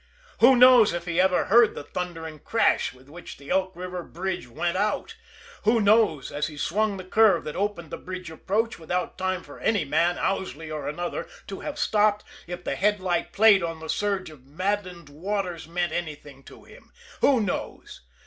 Who 0.39 0.55
knows 0.55 0.93
if 0.93 1.05
he 1.05 1.21
ever 1.21 1.45
heard 1.45 1.75
the 1.75 1.83
thundering 1.83 2.39
crash 2.39 2.91
with 2.91 3.07
which 3.07 3.37
the 3.37 3.51
Elk 3.51 3.73
River 3.75 4.01
bridge 4.01 4.47
went 4.47 4.75
out? 4.75 5.15
Who 5.61 5.79
knows, 5.79 6.31
as 6.31 6.47
he 6.47 6.57
swung 6.57 6.97
the 6.97 7.03
curve 7.03 7.43
that 7.43 7.55
opened 7.55 7.91
the 7.91 7.99
bridge 7.99 8.31
approach, 8.31 8.79
without 8.79 9.15
time 9.15 9.43
for 9.43 9.59
any 9.59 9.85
man, 9.85 10.17
Owsley 10.17 10.71
or 10.71 10.87
another, 10.89 11.27
to 11.45 11.59
have 11.59 11.77
stopped, 11.77 12.23
if 12.47 12.63
the 12.63 12.75
headlight 12.75 13.31
playing 13.31 13.61
on 13.63 13.79
the 13.79 13.89
surge 13.89 14.31
of 14.31 14.47
maddened 14.47 15.09
waters 15.09 15.67
meant 15.67 15.93
anything 15.93 16.41
to 16.45 16.63
him? 16.63 16.91
Who 17.19 17.39
knows? 17.39 18.01